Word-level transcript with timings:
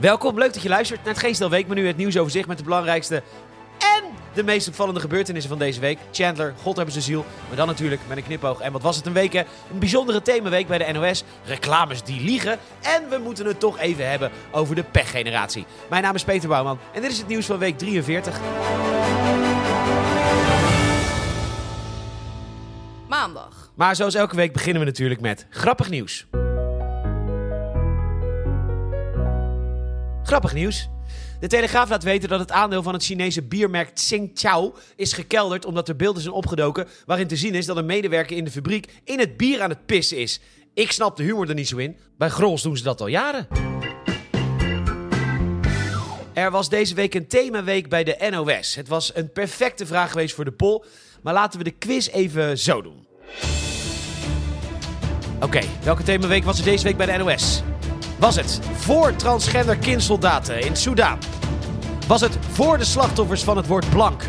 Welkom, 0.00 0.38
leuk 0.38 0.52
dat 0.52 0.62
je 0.62 0.68
luistert 0.68 1.04
naar 1.04 1.14
het 1.14 1.22
Geestel 1.22 1.50
Week. 1.50 1.66
Maar 1.66 1.76
nu 1.76 1.86
het 1.86 1.96
nieuwsoverzicht 1.96 2.48
met 2.48 2.58
de 2.58 2.64
belangrijkste 2.64 3.22
en 3.78 4.04
de 4.34 4.42
meest 4.42 4.68
opvallende 4.68 5.00
gebeurtenissen 5.00 5.50
van 5.50 5.58
deze 5.58 5.80
week. 5.80 5.98
Chandler, 6.12 6.54
God 6.62 6.76
hebben 6.76 6.94
ze 6.94 7.00
ziel. 7.00 7.24
Maar 7.48 7.56
dan 7.56 7.66
natuurlijk 7.66 8.00
met 8.08 8.16
een 8.16 8.24
knipoog. 8.24 8.60
En 8.60 8.72
wat 8.72 8.82
was 8.82 8.96
het 8.96 9.06
een 9.06 9.12
week, 9.12 9.32
hè? 9.32 9.42
Een 9.72 9.78
bijzondere 9.78 10.22
themaweek 10.22 10.66
bij 10.66 10.78
de 10.78 10.92
NOS. 10.92 11.24
Reclames 11.44 12.02
die 12.02 12.20
liegen. 12.20 12.58
En 12.82 13.08
we 13.08 13.18
moeten 13.18 13.46
het 13.46 13.60
toch 13.60 13.78
even 13.78 14.10
hebben 14.10 14.30
over 14.50 14.74
de 14.74 14.82
pechgeneratie. 14.82 15.66
Mijn 15.90 16.02
naam 16.02 16.14
is 16.14 16.24
Peter 16.24 16.48
Bouwman 16.48 16.78
en 16.92 17.02
dit 17.02 17.10
is 17.10 17.18
het 17.18 17.28
nieuws 17.28 17.46
van 17.46 17.58
week 17.58 17.78
43. 17.78 18.40
Maandag. 23.08 23.70
Maar 23.74 23.96
zoals 23.96 24.14
elke 24.14 24.36
week 24.36 24.52
beginnen 24.52 24.80
we 24.80 24.88
natuurlijk 24.88 25.20
met 25.20 25.46
grappig 25.50 25.90
nieuws. 25.90 26.26
Grappig 30.28 30.52
nieuws. 30.52 30.88
De 31.40 31.46
Telegraaf 31.46 31.88
laat 31.88 32.02
weten 32.02 32.28
dat 32.28 32.40
het 32.40 32.50
aandeel 32.50 32.82
van 32.82 32.92
het 32.92 33.04
Chinese 33.04 33.42
biermerk 33.42 33.94
Tsingtao 33.94 34.74
is 34.96 35.12
gekelderd 35.12 35.64
omdat 35.64 35.88
er 35.88 35.96
beelden 35.96 36.22
zijn 36.22 36.34
opgedoken 36.34 36.88
waarin 37.06 37.26
te 37.26 37.36
zien 37.36 37.54
is 37.54 37.66
dat 37.66 37.76
een 37.76 37.86
medewerker 37.86 38.36
in 38.36 38.44
de 38.44 38.50
fabriek 38.50 38.92
in 39.04 39.18
het 39.18 39.36
bier 39.36 39.62
aan 39.62 39.68
het 39.68 39.86
pissen 39.86 40.16
is. 40.16 40.40
Ik 40.74 40.92
snap 40.92 41.16
de 41.16 41.22
humor 41.22 41.48
er 41.48 41.54
niet 41.54 41.68
zo 41.68 41.76
in. 41.76 41.96
Bij 42.18 42.28
Grols 42.28 42.62
doen 42.62 42.76
ze 42.76 42.82
dat 42.82 43.00
al 43.00 43.06
jaren. 43.06 43.48
Er 46.32 46.50
was 46.50 46.68
deze 46.68 46.94
week 46.94 47.14
een 47.14 47.26
themaweek 47.26 47.88
bij 47.88 48.04
de 48.04 48.28
NOS. 48.30 48.74
Het 48.74 48.88
was 48.88 49.14
een 49.14 49.32
perfecte 49.32 49.86
vraag 49.86 50.10
geweest 50.10 50.34
voor 50.34 50.44
de 50.44 50.52
poll, 50.52 50.82
maar 51.22 51.34
laten 51.34 51.58
we 51.58 51.64
de 51.64 51.70
quiz 51.78 52.08
even 52.08 52.58
zo 52.58 52.82
doen. 52.82 53.06
Oké, 55.40 55.60
welke 55.82 56.02
themaweek 56.02 56.44
was 56.44 56.58
er 56.58 56.64
deze 56.64 56.84
week 56.84 56.96
bij 56.96 57.06
de 57.06 57.24
NOS? 57.24 57.62
Was 58.18 58.36
het 58.36 58.60
voor 58.74 59.16
transgender 59.16 59.76
kindsoldaten 59.76 60.60
in 60.60 60.76
Soudaan? 60.76 61.18
Was 62.06 62.20
het 62.20 62.38
voor 62.52 62.78
de 62.78 62.84
slachtoffers 62.84 63.42
van 63.44 63.56
het 63.56 63.66
woord 63.66 63.90
blank? 63.90 64.22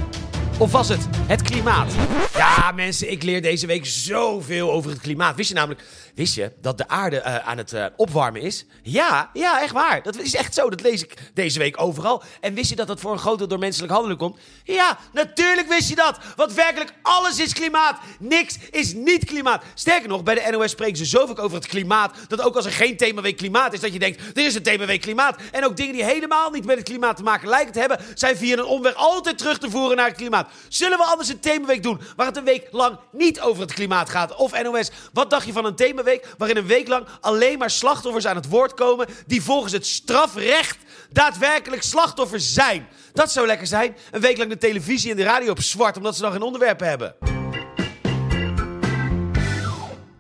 Of 0.58 0.72
was 0.72 0.90
het 0.90 1.08
het 1.30 1.42
klimaat? 1.42 1.92
Ja, 2.34 2.72
mensen, 2.72 3.12
ik 3.12 3.24
leer 3.24 3.42
deze 3.42 3.68
week 3.68 3.86
zoveel 3.86 4.72
over 4.72 4.92
het 4.92 5.00
klimaat. 5.00 5.36
Wist 5.36 5.50
je 5.50 5.56
namelijk, 5.56 5.84
wist 6.16 6.36
je 6.36 6.52
dat 6.62 6.78
de 6.78 6.88
aarde 6.88 7.20
eh, 7.20 7.48
aan 7.48 7.58
het 7.58 7.74
eh, 7.74 7.86
opwarmen 7.96 8.42
is? 8.42 8.66
Ja, 8.84 9.30
ja, 9.34 9.62
echt 9.62 9.72
waar. 9.72 10.04
Dat 10.04 10.20
is 10.20 10.36
echt 10.36 10.54
zo. 10.54 10.70
Dat 10.70 10.82
lees 10.82 11.04
ik 11.04 11.14
deze 11.34 11.60
week 11.60 11.82
overal. 11.82 12.24
En 12.42 12.54
wist 12.54 12.70
je 12.70 12.76
dat 12.76 12.88
dat 12.88 13.00
voor 13.00 13.12
een 13.12 13.20
groot 13.20 13.38
deel 13.38 13.48
door 13.48 13.60
menselijk 13.60 13.92
handelen 13.92 14.18
komt? 14.18 14.40
Ja, 14.64 14.98
natuurlijk 15.14 15.68
wist 15.68 15.90
je 15.90 15.96
dat. 15.96 16.18
Want 16.36 16.54
werkelijk 16.54 16.94
alles 17.02 17.40
is 17.40 17.54
klimaat. 17.54 18.00
Niks 18.20 18.58
is 18.72 18.94
niet 18.94 19.26
klimaat. 19.26 19.64
Sterker 19.74 20.10
nog, 20.10 20.24
bij 20.24 20.36
de 20.36 20.52
NOS 20.52 20.72
spreken 20.72 20.98
ze 20.98 21.06
zoveel 21.06 21.38
over 21.38 21.58
het 21.58 21.68
klimaat. 21.68 22.16
Dat 22.28 22.42
ook 22.42 22.56
als 22.56 22.66
er 22.66 22.72
geen 22.72 22.98
themaweek 22.98 23.38
klimaat 23.38 23.74
is, 23.74 23.80
dat 23.80 23.94
je 23.94 24.00
denkt: 24.00 24.38
er 24.38 24.46
is 24.46 24.56
een 24.56 24.64
themaweek 24.64 25.02
klimaat. 25.02 25.38
En 25.52 25.66
ook 25.66 25.78
dingen 25.78 25.94
die 25.94 26.04
helemaal 26.04 26.52
niet 26.52 26.66
met 26.66 26.78
het 26.78 26.86
klimaat 26.86 27.18
te 27.18 27.24
maken 27.24 27.50
lijken 27.50 27.74
te 27.74 27.80
hebben, 27.80 28.00
zijn 28.14 28.38
via 28.38 28.58
een 28.58 28.64
omweg 28.64 28.94
altijd 28.94 29.38
terug 29.38 29.58
te 29.58 29.70
voeren 29.70 29.98
naar 29.98 30.08
het 30.08 30.18
klimaat. 30.18 30.50
Zullen 30.68 30.98
we 30.98 31.04
anders 31.20 31.38
een 31.38 31.52
themaweek 31.52 31.84
doen 31.84 32.00
waar 32.16 32.26
het 32.26 32.38
een 32.38 32.44
week 32.44 32.68
lang 32.72 32.98
niet 33.12 33.42
over 33.42 33.62
het 33.62 33.74
klimaat 33.74 34.10
gaat? 34.10 34.36
Of 34.36 34.64
NOS, 34.64 34.92
wat 35.14 35.30
dacht 35.30 35.46
je 35.46 35.54
van 35.54 35.66
een 35.66 35.76
themaweek 35.76 36.34
waarin 36.38 36.58
een 36.58 36.66
week 36.66 36.88
lang 36.88 37.08
alleen 37.22 37.58
maar 37.58 37.70
slachtoffers 37.70 38.28
aan 38.28 38.36
het 38.36 38.50
woord 38.50 38.74
komen 38.74 39.08
die 39.28 39.44
volgens 39.44 39.74
het 39.74 39.86
strafrecht 39.86 40.78
daadwerkelijk 41.12 41.84
slachtoffers 41.84 42.54
zijn? 42.54 42.88
Dat 43.14 43.32
zou 43.32 43.48
lekker 43.48 43.68
zijn. 43.68 43.96
Een 44.12 44.22
week 44.22 44.38
lang 44.38 44.50
de 44.50 44.58
televisie 44.58 45.12
en 45.12 45.18
de 45.18 45.24
radio 45.24 45.52
op 45.52 45.62
zwart 45.62 45.98
omdat 45.98 46.16
ze 46.16 46.22
dan 46.22 46.32
geen 46.32 46.42
onderwerpen 46.42 46.88
hebben. 46.88 47.16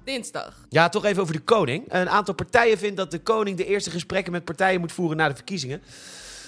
Dinsdag. 0.03 0.65
Ja, 0.69 0.89
toch 0.89 1.05
even 1.05 1.21
over 1.21 1.33
de 1.33 1.41
koning. 1.41 1.85
Een 1.87 2.09
aantal 2.09 2.33
partijen 2.33 2.77
vindt 2.77 2.97
dat 2.97 3.11
de 3.11 3.19
koning 3.19 3.57
de 3.57 3.65
eerste 3.65 3.89
gesprekken 3.89 4.31
met 4.31 4.45
partijen 4.45 4.79
moet 4.79 4.91
voeren 4.91 5.17
na 5.17 5.27
de 5.27 5.35
verkiezingen. 5.35 5.81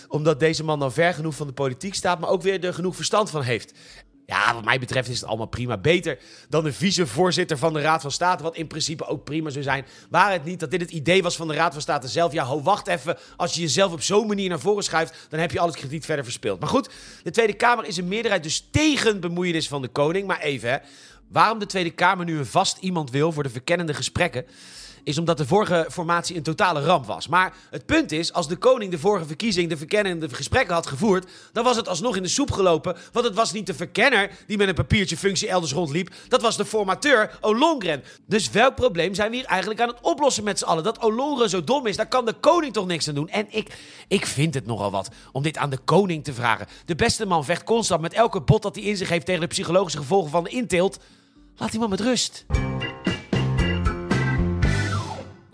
Omdat 0.07 0.39
deze 0.39 0.63
man 0.63 0.79
dan 0.79 0.93
ver 0.93 1.13
genoeg 1.13 1.35
van 1.35 1.47
de 1.47 1.53
politiek 1.53 1.95
staat, 1.95 2.19
maar 2.19 2.29
ook 2.29 2.41
weer 2.41 2.63
er 2.65 2.73
genoeg 2.73 2.95
verstand 2.95 3.29
van 3.29 3.41
heeft. 3.41 3.73
Ja, 4.31 4.53
wat 4.53 4.65
mij 4.65 4.79
betreft 4.79 5.09
is 5.09 5.19
het 5.19 5.29
allemaal 5.29 5.45
prima. 5.45 5.77
Beter 5.77 6.19
dan 6.49 6.63
de 6.63 6.73
vicevoorzitter 6.73 7.57
van 7.57 7.73
de 7.73 7.81
Raad 7.81 8.01
van 8.01 8.11
State, 8.11 8.43
wat 8.43 8.55
in 8.55 8.67
principe 8.67 9.05
ook 9.05 9.23
prima 9.23 9.49
zou 9.49 9.63
zijn. 9.63 9.85
Waar 10.09 10.31
het 10.31 10.43
niet 10.43 10.59
dat 10.59 10.71
dit 10.71 10.81
het 10.81 10.91
idee 10.91 11.23
was 11.23 11.35
van 11.35 11.47
de 11.47 11.53
Raad 11.53 11.71
van 11.71 11.81
State 11.81 12.07
zelf. 12.07 12.31
Ja, 12.31 12.43
ho, 12.43 12.61
wacht 12.61 12.87
even. 12.87 13.17
Als 13.37 13.53
je 13.53 13.61
jezelf 13.61 13.91
op 13.91 14.01
zo'n 14.01 14.27
manier 14.27 14.49
naar 14.49 14.59
voren 14.59 14.83
schuift, 14.83 15.27
dan 15.29 15.39
heb 15.39 15.51
je 15.51 15.59
al 15.59 15.67
het 15.67 15.75
krediet 15.75 16.05
verder 16.05 16.23
verspeeld. 16.23 16.59
Maar 16.59 16.69
goed, 16.69 16.89
de 17.23 17.31
Tweede 17.31 17.53
Kamer 17.53 17.85
is 17.85 17.97
een 17.97 18.07
meerderheid 18.07 18.43
dus 18.43 18.67
tegen 18.71 19.19
bemoeienis 19.19 19.67
van 19.67 19.81
de 19.81 19.87
koning. 19.87 20.27
Maar 20.27 20.39
even, 20.39 20.69
hè. 20.69 20.77
Waarom 21.27 21.59
de 21.59 21.65
Tweede 21.65 21.91
Kamer 21.91 22.25
nu 22.25 22.37
een 22.37 22.45
vast 22.45 22.77
iemand 22.77 23.11
wil 23.11 23.31
voor 23.31 23.43
de 23.43 23.49
verkennende 23.49 23.93
gesprekken, 23.93 24.45
is 25.03 25.17
omdat 25.17 25.37
de 25.37 25.45
vorige 25.45 25.87
formatie 25.91 26.35
een 26.35 26.43
totale 26.43 26.81
ramp 26.83 27.05
was. 27.05 27.27
Maar 27.27 27.53
het 27.69 27.85
punt 27.85 28.11
is, 28.11 28.33
als 28.33 28.47
de 28.47 28.55
koning 28.55 28.91
de 28.91 28.99
vorige 28.99 29.25
verkiezing 29.25 29.69
de 29.69 29.77
verkennende 29.77 30.29
gesprekken 30.29 30.73
had 30.73 30.87
gevoerd, 30.87 31.25
dan 31.51 31.63
was 31.63 31.75
het 31.75 31.87
alsnog 31.87 32.15
in 32.15 32.23
de 32.23 32.29
soep 32.29 32.51
gelopen. 32.51 32.97
Want 33.11 33.25
het 33.25 33.35
was 33.35 33.51
niet 33.51 33.65
de 33.65 33.73
verkenner 33.73 34.31
die 34.47 34.57
met 34.57 34.67
een 34.67 34.73
papiertje 34.73 35.17
functie 35.17 35.47
elders 35.47 35.73
rondliep. 35.73 36.13
Dat 36.27 36.41
was 36.41 36.57
de 36.57 36.65
formateur 36.65 37.37
Ollongren. 37.41 38.03
Dus 38.25 38.49
welk 38.49 38.75
probleem 38.75 39.13
zijn 39.13 39.29
we 39.29 39.35
hier 39.35 39.45
eigenlijk 39.45 39.81
aan 39.81 39.87
het 39.87 40.01
oplossen 40.01 40.43
met 40.43 40.59
z'n 40.59 40.65
allen? 40.65 40.83
Dat 40.83 41.03
Ollongren 41.03 41.49
zo 41.49 41.63
dom 41.63 41.87
is, 41.87 41.97
daar 41.97 42.07
kan 42.07 42.25
de 42.25 42.33
koning 42.33 42.73
toch 42.73 42.87
niks 42.87 43.07
aan 43.07 43.15
doen. 43.15 43.29
En 43.29 43.45
ik, 43.49 43.77
ik 44.07 44.25
vind 44.25 44.53
het 44.53 44.65
nogal 44.65 44.91
wat 44.91 45.09
om 45.31 45.43
dit 45.43 45.57
aan 45.57 45.69
de 45.69 45.77
koning 45.77 46.23
te 46.23 46.33
vragen. 46.33 46.67
De 46.85 46.95
beste 46.95 47.25
man 47.25 47.45
vecht 47.45 47.63
constant 47.63 48.01
met 48.01 48.13
elke 48.13 48.41
bot 48.41 48.61
dat 48.61 48.75
hij 48.75 48.83
in 48.83 48.97
zich 48.97 49.09
heeft 49.09 49.25
tegen 49.25 49.41
de 49.41 49.47
psychologische 49.47 49.97
gevolgen 49.97 50.31
van 50.31 50.43
de 50.43 50.49
inteelt. 50.49 50.99
Laat 51.55 51.71
die 51.71 51.79
man 51.79 51.89
met 51.89 51.99
rust. 51.99 52.45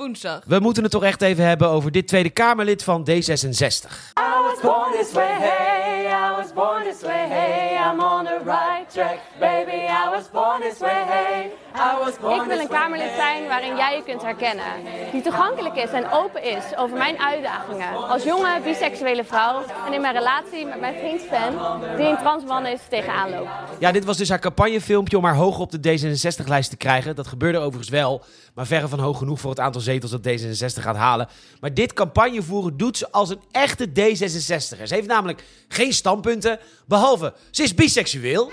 Woensdag. 0.07 0.41
We 0.45 0.59
moeten 0.59 0.83
het 0.83 0.91
toch 0.91 1.03
echt 1.03 1.21
even 1.21 1.43
hebben 1.43 1.67
over 1.67 1.91
dit 1.91 2.07
Tweede 2.07 2.29
Kamerlid 2.29 2.83
van 2.83 3.07
D66. 3.09 3.13
I 3.13 4.41
was 4.41 4.59
born 4.61 4.91
this 4.91 5.11
way, 5.11 5.33
hey, 5.39 6.05
I 6.05 6.35
was 6.41 6.53
born 6.53 6.83
this 6.83 7.01
way, 7.01 7.27
hey, 7.27 7.77
I'm 7.91 7.99
on 7.99 8.25
the 8.25 8.39
right 8.43 8.89
track, 8.93 9.19
baby, 9.39 9.71
I 9.71 9.96
was 10.17 10.31
born 10.31 10.61
this 10.61 10.79
way, 10.79 11.03
hey, 11.05 11.51
I 11.75 11.97
was 12.03 12.17
born 12.19 12.41
Ik 12.41 12.47
wil 12.47 12.59
een 12.59 12.67
Kamerlid 12.67 13.11
zijn 13.15 13.47
waarin 13.47 13.75
jij 13.75 13.95
je 13.95 14.03
kunt 14.03 14.21
herkennen. 14.21 14.65
Die 15.11 15.21
toegankelijk 15.21 15.75
is 15.75 15.91
en 15.91 16.11
open 16.11 16.43
is 16.43 16.63
over 16.77 16.97
mijn 16.97 17.19
uitdagingen. 17.19 18.09
Als 18.09 18.23
jonge 18.23 18.61
biseksuele 18.63 19.23
vrouw 19.23 19.63
en 19.85 19.93
in 19.93 20.01
mijn 20.01 20.13
relatie 20.13 20.65
met 20.65 20.79
mijn 20.79 20.95
vriend 20.99 21.21
Sven, 21.21 21.53
die 21.97 22.05
een 22.05 22.17
transman 22.17 22.65
is, 22.65 22.79
tegenaan 22.89 23.29
loop. 23.29 23.47
Ja, 23.79 23.91
dit 23.91 24.05
was 24.05 24.17
dus 24.17 24.29
haar 24.29 24.39
campagnefilmpje 24.39 25.17
om 25.17 25.23
haar 25.23 25.35
hoog 25.35 25.59
op 25.59 25.71
de 25.71 25.77
D66-lijst 25.77 26.69
te 26.69 26.77
krijgen. 26.77 27.15
Dat 27.15 27.27
gebeurde 27.27 27.57
overigens 27.57 27.89
wel, 27.89 28.23
maar 28.55 28.65
verre 28.65 28.87
van 28.87 28.99
hoog 28.99 29.17
genoeg 29.17 29.39
voor 29.39 29.49
het 29.49 29.59
aantal 29.59 29.81
zetels 29.81 30.11
dat 30.11 30.27
D66 30.27 30.81
gaat 30.81 30.95
halen. 30.95 31.27
Maar 31.59 31.73
dit 31.73 31.93
campagnevoeren 31.93 32.77
doet 32.77 32.97
ze 32.97 33.11
als 33.11 33.29
een 33.29 33.41
echte 33.51 33.87
D66er. 33.87 34.83
Ze 34.83 34.93
heeft 34.93 35.07
namelijk 35.07 35.43
geen 35.67 35.93
standpunten, 35.93 36.59
behalve 36.85 37.33
ze 37.51 37.63
is 37.63 37.73
biseksueel. 37.73 38.51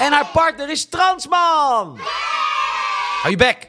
En 0.00 0.12
haar 0.12 0.26
partner 0.32 0.70
is 0.70 0.84
transman. 0.84 1.98
Hou 3.20 3.30
je 3.30 3.36
bek. 3.36 3.68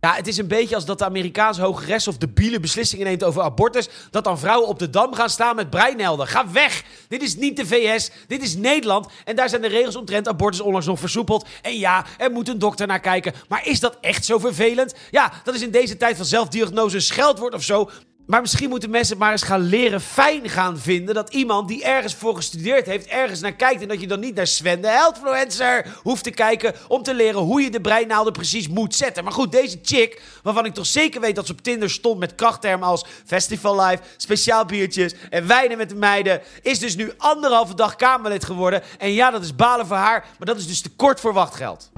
Ja, 0.00 0.14
het 0.14 0.26
is 0.26 0.38
een 0.38 0.46
beetje 0.46 0.74
als 0.74 0.84
dat 0.84 0.98
de 0.98 1.04
Amerikaanse 1.04 1.62
hoge 1.62 1.84
rechtshof 1.84 2.16
debiele 2.16 2.60
beslissingen 2.60 3.06
neemt 3.06 3.24
over 3.24 3.42
abortus. 3.42 3.88
Dat 4.10 4.24
dan 4.24 4.38
vrouwen 4.38 4.68
op 4.68 4.78
de 4.78 4.90
dam 4.90 5.14
gaan 5.14 5.30
staan 5.30 5.56
met 5.56 5.70
breinhelden. 5.70 6.26
Ga 6.26 6.50
weg! 6.50 6.84
Dit 7.08 7.22
is 7.22 7.36
niet 7.36 7.56
de 7.56 7.66
VS, 7.66 8.10
dit 8.26 8.42
is 8.42 8.56
Nederland. 8.56 9.06
En 9.24 9.36
daar 9.36 9.48
zijn 9.48 9.62
de 9.62 9.68
regels 9.68 9.96
omtrent 9.96 10.28
abortus 10.28 10.60
onlangs 10.60 10.86
nog 10.86 10.98
versoepeld. 10.98 11.46
En 11.62 11.78
ja, 11.78 12.04
er 12.16 12.30
moet 12.30 12.48
een 12.48 12.58
dokter 12.58 12.86
naar 12.86 13.00
kijken. 13.00 13.32
Maar 13.48 13.66
is 13.66 13.80
dat 13.80 13.96
echt 14.00 14.24
zo 14.24 14.38
vervelend? 14.38 14.94
Ja, 15.10 15.32
dat 15.44 15.54
is 15.54 15.62
in 15.62 15.70
deze 15.70 15.96
tijd 15.96 16.16
van 16.16 16.26
zelfdiagnose 16.26 16.96
een 16.96 17.02
scheldwoord 17.02 17.54
of 17.54 17.62
zo. 17.62 17.90
Maar 18.28 18.40
misschien 18.40 18.68
moeten 18.68 18.90
mensen 18.90 19.18
maar 19.18 19.32
eens 19.32 19.42
gaan 19.42 19.60
leren 19.60 20.00
fijn 20.00 20.48
gaan 20.48 20.78
vinden 20.78 21.14
dat 21.14 21.34
iemand 21.34 21.68
die 21.68 21.84
ergens 21.84 22.14
voor 22.14 22.36
gestudeerd 22.36 22.86
heeft, 22.86 23.06
ergens 23.06 23.40
naar 23.40 23.52
kijkt. 23.52 23.82
En 23.82 23.88
dat 23.88 24.00
je 24.00 24.06
dan 24.06 24.20
niet 24.20 24.34
naar 24.34 24.46
Sven 24.46 24.80
de 24.80 24.88
Heldfluencer 24.88 25.86
hoeft 26.02 26.24
te 26.24 26.30
kijken 26.30 26.74
om 26.88 27.02
te 27.02 27.14
leren 27.14 27.40
hoe 27.40 27.62
je 27.62 27.70
de 27.70 27.80
breinaalden 27.80 28.32
precies 28.32 28.68
moet 28.68 28.94
zetten. 28.94 29.24
Maar 29.24 29.32
goed, 29.32 29.52
deze 29.52 29.78
chick, 29.82 30.22
waarvan 30.42 30.64
ik 30.64 30.74
toch 30.74 30.86
zeker 30.86 31.20
weet 31.20 31.34
dat 31.34 31.46
ze 31.46 31.52
op 31.52 31.62
Tinder 31.62 31.90
stond 31.90 32.18
met 32.18 32.34
krachttermen 32.34 32.88
als 32.88 33.04
Festival 33.24 33.80
Life, 33.80 34.02
speciaal 34.16 34.64
biertjes 34.64 35.14
en 35.30 35.46
wijnen 35.46 35.78
met 35.78 35.88
de 35.88 35.94
meiden, 35.94 36.40
is 36.62 36.78
dus 36.78 36.96
nu 36.96 37.12
anderhalve 37.16 37.74
dag 37.74 37.96
Kamerlid 37.96 38.44
geworden. 38.44 38.82
En 38.98 39.12
ja, 39.12 39.30
dat 39.30 39.42
is 39.42 39.56
balen 39.56 39.86
voor 39.86 39.96
haar, 39.96 40.26
maar 40.38 40.46
dat 40.46 40.56
is 40.56 40.66
dus 40.66 40.80
te 40.80 40.90
kort 40.90 41.20
voor 41.20 41.32
wachtgeld. 41.32 41.90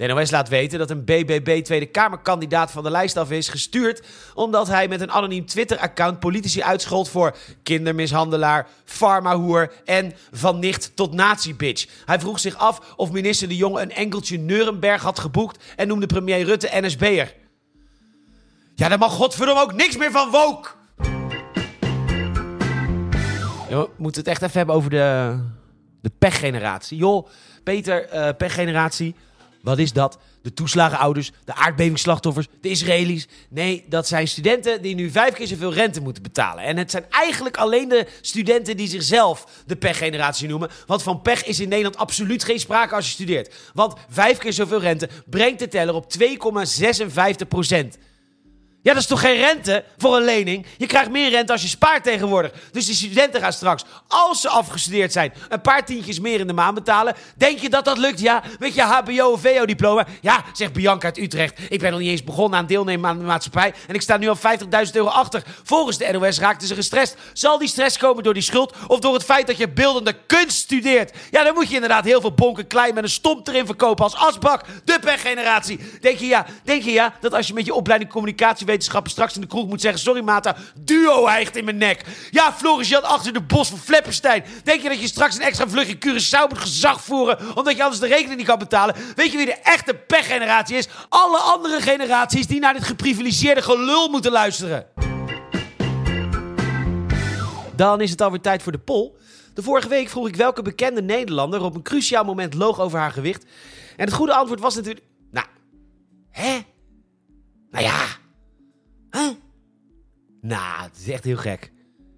De 0.00 0.06
NOS 0.06 0.30
laat 0.30 0.48
weten 0.48 0.78
dat 0.78 0.90
een 0.90 1.04
BBB 1.04 1.62
Tweede 1.62 1.86
Kamerkandidaat 1.86 2.70
van 2.70 2.82
de 2.82 2.90
lijst 2.90 3.16
af 3.16 3.30
is 3.30 3.48
gestuurd 3.48 4.02
omdat 4.34 4.68
hij 4.68 4.88
met 4.88 5.00
een 5.00 5.10
anoniem 5.10 5.46
Twitter-account 5.46 6.20
politici 6.20 6.62
uitschold 6.62 7.08
voor 7.08 7.36
kindermishandelaar, 7.62 8.68
farmahoer 8.84 9.72
en 9.84 10.12
van 10.30 10.58
nicht 10.58 10.92
tot 10.94 11.12
nazi-bitch. 11.12 11.86
Hij 12.04 12.20
vroeg 12.20 12.38
zich 12.38 12.56
af 12.56 12.94
of 12.96 13.12
minister 13.12 13.48
De 13.48 13.56
Jonge 13.56 13.80
een 13.80 13.92
enkeltje 13.92 14.38
Nuremberg 14.38 15.02
had 15.02 15.18
geboekt 15.18 15.64
en 15.76 15.88
noemde 15.88 16.06
premier 16.06 16.44
Rutte 16.44 16.68
NSB'er. 16.72 17.34
Ja, 18.74 18.88
daar 18.88 18.98
mag 18.98 19.12
godverdomme 19.12 19.62
ook 19.62 19.74
niks 19.74 19.96
meer 19.96 20.10
van 20.10 20.30
woke! 20.30 20.68
Yo, 23.68 23.82
we 23.82 23.90
moeten 23.96 24.20
het 24.20 24.30
echt 24.30 24.42
even 24.42 24.56
hebben 24.56 24.74
over 24.74 24.90
de, 24.90 25.38
de 26.02 26.10
pechgeneratie. 26.18 26.98
Joh, 26.98 27.28
Peter, 27.64 28.08
eh, 28.08 28.36
pechgeneratie. 28.36 29.14
Wat 29.62 29.78
is 29.78 29.92
dat? 29.92 30.18
De 30.42 30.52
toeslagenouders, 30.52 31.32
de 31.44 31.54
aardbevingsslachtoffers, 31.54 32.46
de 32.60 32.68
Israëli's. 32.68 33.26
Nee, 33.48 33.84
dat 33.88 34.08
zijn 34.08 34.28
studenten 34.28 34.82
die 34.82 34.94
nu 34.94 35.10
vijf 35.10 35.34
keer 35.34 35.46
zoveel 35.46 35.72
rente 35.72 36.00
moeten 36.00 36.22
betalen. 36.22 36.64
En 36.64 36.76
het 36.76 36.90
zijn 36.90 37.04
eigenlijk 37.10 37.56
alleen 37.56 37.88
de 37.88 38.06
studenten 38.20 38.76
die 38.76 38.88
zichzelf 38.88 39.46
de 39.66 39.76
pechgeneratie 39.76 40.48
noemen. 40.48 40.70
Want 40.86 41.02
van 41.02 41.22
pech 41.22 41.44
is 41.44 41.60
in 41.60 41.68
Nederland 41.68 41.96
absoluut 41.96 42.44
geen 42.44 42.60
sprake 42.60 42.94
als 42.94 43.06
je 43.06 43.12
studeert. 43.12 43.54
Want 43.74 43.94
vijf 44.08 44.38
keer 44.38 44.52
zoveel 44.52 44.80
rente 44.80 45.08
brengt 45.26 45.58
de 45.58 45.68
teller 45.68 45.94
op 45.94 46.12
2,56 46.18 47.48
procent. 47.48 47.98
Ja, 48.82 48.92
dat 48.92 49.02
is 49.02 49.08
toch 49.08 49.20
geen 49.20 49.36
rente 49.36 49.84
voor 49.98 50.16
een 50.16 50.24
lening? 50.24 50.66
Je 50.76 50.86
krijgt 50.86 51.10
meer 51.10 51.30
rente 51.30 51.52
als 51.52 51.62
je 51.62 51.68
spaart 51.68 52.04
tegenwoordig. 52.04 52.52
Dus 52.72 52.86
die 52.86 52.94
studenten 52.94 53.40
gaan 53.40 53.52
straks, 53.52 53.84
als 54.08 54.40
ze 54.40 54.48
afgestudeerd 54.48 55.12
zijn, 55.12 55.32
een 55.48 55.60
paar 55.60 55.84
tientjes 55.84 56.20
meer 56.20 56.40
in 56.40 56.46
de 56.46 56.52
maand 56.52 56.74
betalen. 56.74 57.14
Denk 57.36 57.58
je 57.58 57.68
dat 57.68 57.84
dat 57.84 57.98
lukt? 57.98 58.20
Ja, 58.20 58.42
met 58.58 58.74
je 58.74 58.82
HBO 58.82 59.30
of 59.30 59.40
VO-diploma? 59.40 60.06
Ja, 60.20 60.44
zegt 60.52 60.72
Bianca 60.72 61.06
uit 61.06 61.18
Utrecht. 61.18 61.58
Ik 61.68 61.78
ben 61.80 61.90
nog 61.90 62.00
niet 62.00 62.08
eens 62.08 62.24
begonnen 62.24 62.58
aan 62.58 62.66
deelnemen 62.66 63.10
aan 63.10 63.18
de 63.18 63.24
maatschappij. 63.24 63.74
En 63.86 63.94
ik 63.94 64.00
sta 64.00 64.16
nu 64.16 64.28
al 64.28 64.36
50.000 64.36 64.42
euro 64.92 65.08
achter. 65.08 65.42
Volgens 65.62 65.98
de 65.98 66.08
NOS 66.12 66.38
raakten 66.38 66.68
ze 66.68 66.74
gestrest. 66.74 67.16
Zal 67.32 67.58
die 67.58 67.68
stress 67.68 67.96
komen 67.96 68.22
door 68.22 68.34
die 68.34 68.42
schuld 68.42 68.74
of 68.86 69.00
door 69.00 69.14
het 69.14 69.24
feit 69.24 69.46
dat 69.46 69.56
je 69.56 69.68
beeldende 69.68 70.16
kunst 70.26 70.56
studeert? 70.56 71.16
Ja, 71.30 71.44
dan 71.44 71.54
moet 71.54 71.68
je 71.68 71.74
inderdaad 71.74 72.04
heel 72.04 72.20
veel 72.20 72.32
bonken 72.34 72.66
klein 72.66 72.94
met 72.94 73.02
een 73.02 73.10
stomp 73.10 73.48
erin 73.48 73.66
verkopen 73.66 74.04
als 74.04 74.16
asbak. 74.16 74.64
De 74.84 74.98
pechgeneratie. 75.00 75.80
Denk 76.00 76.18
je 76.18 76.26
ja, 76.26 76.46
denk 76.64 76.82
je 76.82 76.92
ja, 76.92 77.14
dat 77.20 77.34
als 77.34 77.46
je 77.46 77.54
met 77.54 77.66
je 77.66 77.74
opleiding 77.74 78.10
communicatie 78.10 78.66
straks 78.78 79.34
in 79.34 79.40
de 79.40 79.46
kroeg 79.46 79.66
moet 79.66 79.80
zeggen... 79.80 80.00
Sorry, 80.00 80.22
Mata, 80.22 80.56
duo 80.80 81.26
hijgt 81.26 81.56
in 81.56 81.64
mijn 81.64 81.76
nek. 81.76 82.04
Ja, 82.30 82.52
Floris 82.52 82.88
Jan 82.88 83.02
achter 83.02 83.32
de 83.32 83.40
bos 83.40 83.68
van 83.68 83.78
Flepperstein. 83.78 84.44
Denk 84.64 84.82
je 84.82 84.88
dat 84.88 85.00
je 85.00 85.06
straks 85.06 85.34
een 85.34 85.42
extra 85.42 85.68
vlucht 85.68 85.88
in 85.88 85.98
Curaçao 85.98 86.48
moet 86.48 86.58
gezag 86.58 87.00
voeren... 87.00 87.56
omdat 87.56 87.76
je 87.76 87.82
anders 87.82 88.00
de 88.00 88.06
rekening 88.06 88.36
niet 88.36 88.46
kan 88.46 88.58
betalen? 88.58 88.94
Weet 89.14 89.30
je 89.30 89.36
wie 89.36 89.46
de 89.46 89.56
echte 89.62 89.94
pechgeneratie 89.94 90.76
is? 90.76 90.88
Alle 91.08 91.38
andere 91.38 91.80
generaties 91.80 92.46
die 92.46 92.60
naar 92.60 92.74
dit 92.74 92.84
geprivilegeerde 92.84 93.62
gelul 93.62 94.08
moeten 94.08 94.32
luisteren. 94.32 94.86
Dan 97.76 98.00
is 98.00 98.10
het 98.10 98.20
alweer 98.20 98.40
tijd 98.40 98.62
voor 98.62 98.72
de 98.72 98.78
poll. 98.78 99.12
De 99.54 99.62
vorige 99.62 99.88
week 99.88 100.08
vroeg 100.08 100.28
ik 100.28 100.36
welke 100.36 100.62
bekende 100.62 101.02
Nederlander 101.02 101.62
op 101.62 101.74
een 101.74 101.82
cruciaal 101.82 102.24
moment 102.24 102.54
loog 102.54 102.80
over 102.80 102.98
haar 102.98 103.12
gewicht. 103.12 103.44
En 103.96 104.04
het 104.04 104.14
goede 104.14 104.34
antwoord 104.34 104.60
was 104.60 104.74
natuurlijk... 104.74 105.06
Nou, 105.30 105.46
hè? 106.30 106.58
Nou 107.70 107.84
ja. 107.84 108.19
Huh? 109.10 109.30
Nou, 110.40 110.82
het 110.82 110.98
is 111.00 111.08
echt 111.08 111.24
heel 111.24 111.36
gek. 111.36 111.72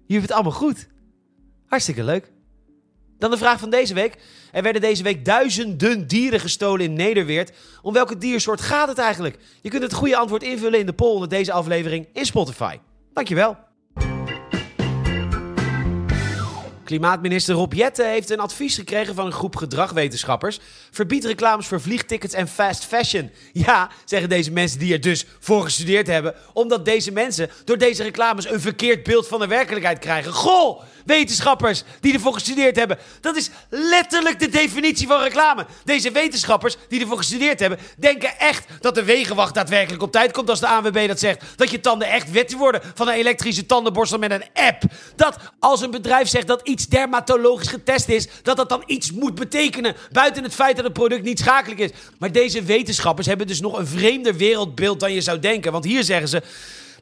Je 0.05 0.13
hebt 0.13 0.25
het 0.25 0.31
allemaal 0.31 0.51
goed. 0.51 0.87
Hartstikke 1.67 2.03
leuk. 2.03 2.31
Dan 3.17 3.31
de 3.31 3.37
vraag 3.37 3.59
van 3.59 3.69
deze 3.69 3.93
week. 3.93 4.17
Er 4.51 4.63
werden 4.63 4.81
deze 4.81 5.03
week 5.03 5.25
duizenden 5.25 6.07
dieren 6.07 6.39
gestolen 6.39 6.85
in 6.85 6.93
Nederweert. 6.93 7.51
Om 7.81 7.93
welke 7.93 8.17
diersoort 8.17 8.61
gaat 8.61 8.87
het 8.87 8.97
eigenlijk? 8.97 9.39
Je 9.61 9.69
kunt 9.69 9.83
het 9.83 9.93
goede 9.93 10.17
antwoord 10.17 10.43
invullen 10.43 10.79
in 10.79 10.85
de 10.85 10.93
poll 10.93 11.13
onder 11.13 11.29
deze 11.29 11.51
aflevering 11.51 12.07
in 12.13 12.25
Spotify. 12.25 12.77
Dankjewel. 13.13 13.57
Klimaatminister 16.93 17.55
Rob 17.55 17.73
Jette 17.73 18.03
heeft 18.03 18.29
een 18.29 18.39
advies 18.39 18.75
gekregen 18.75 19.15
van 19.15 19.25
een 19.25 19.31
groep 19.31 19.55
gedragwetenschappers. 19.55 20.59
Verbied 20.91 21.25
reclames 21.25 21.67
voor 21.67 21.81
vliegtickets 21.81 22.33
en 22.33 22.47
fast 22.47 22.85
fashion. 22.85 23.31
Ja, 23.53 23.89
zeggen 24.05 24.29
deze 24.29 24.51
mensen 24.51 24.79
die 24.79 24.93
er 24.93 25.01
dus 25.01 25.25
voor 25.39 25.63
gestudeerd 25.63 26.07
hebben. 26.07 26.35
Omdat 26.53 26.85
deze 26.85 27.11
mensen 27.11 27.49
door 27.65 27.77
deze 27.77 28.03
reclames 28.03 28.49
een 28.49 28.61
verkeerd 28.61 29.03
beeld 29.03 29.27
van 29.27 29.39
de 29.39 29.47
werkelijkheid 29.47 29.99
krijgen. 29.99 30.33
Goh, 30.33 30.81
wetenschappers 31.05 31.83
die 31.99 32.13
ervoor 32.13 32.33
gestudeerd 32.33 32.75
hebben. 32.75 32.97
Dat 33.21 33.35
is 33.35 33.49
letterlijk 33.69 34.39
de 34.39 34.49
definitie 34.49 35.07
van 35.07 35.21
reclame. 35.21 35.65
Deze 35.83 36.11
wetenschappers 36.11 36.77
die 36.89 37.01
ervoor 37.01 37.17
gestudeerd 37.17 37.59
hebben, 37.59 37.79
denken 37.97 38.39
echt 38.39 38.65
dat 38.79 38.95
de 38.95 39.03
wegenwacht 39.03 39.53
daadwerkelijk 39.53 40.03
op 40.03 40.11
tijd 40.11 40.31
komt 40.31 40.49
als 40.49 40.59
de 40.59 40.67
ANWB 40.67 41.07
dat 41.07 41.19
zegt. 41.19 41.43
Dat 41.55 41.71
je 41.71 41.79
tanden 41.79 42.07
echt 42.07 42.31
wet 42.31 42.53
worden 42.53 42.81
van 42.93 43.07
een 43.07 43.13
elektrische 43.13 43.65
tandenborstel 43.65 44.19
met 44.19 44.31
een 44.31 44.45
app. 44.53 44.83
Dat 45.15 45.37
als 45.59 45.81
een 45.81 45.91
bedrijf 45.91 46.27
zegt 46.27 46.47
dat 46.47 46.61
dermatologisch 46.87 47.67
getest 47.67 48.09
is, 48.09 48.27
dat 48.43 48.57
dat 48.57 48.69
dan 48.69 48.83
iets 48.85 49.11
moet 49.11 49.35
betekenen. 49.35 49.95
Buiten 50.11 50.43
het 50.43 50.53
feit 50.53 50.75
dat 50.75 50.85
het 50.85 50.93
product 50.93 51.23
niet 51.23 51.39
schakelijk 51.39 51.79
is. 51.79 51.91
Maar 52.19 52.31
deze 52.31 52.63
wetenschappers 52.63 53.27
hebben 53.27 53.47
dus 53.47 53.61
nog 53.61 53.77
een 53.77 53.87
vreemder 53.87 54.35
wereldbeeld 54.35 54.99
dan 54.99 55.13
je 55.13 55.21
zou 55.21 55.39
denken. 55.39 55.71
Want 55.71 55.83
hier 55.85 56.03
zeggen 56.03 56.27
ze. 56.27 56.41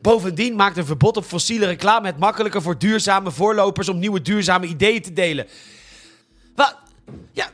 Bovendien 0.02 0.56
maakt 0.56 0.78
een 0.78 0.86
verbod 0.86 1.18
op 1.18 1.26
fossiele 1.26 1.66
reclame 1.66 2.08
het 2.08 2.20
makkelijker 2.20 2.62
voor 2.62 2.78
duurzame 2.78 3.32
voorlopers 3.32 3.90
om 3.90 4.00
nieuwe 4.00 4.22
duurzame 4.22 4.66
ideeën 4.66 5.02
te 5.02 5.14
delen. 5.14 5.48
Wat? 6.56 6.78
Ja. 7.32 7.50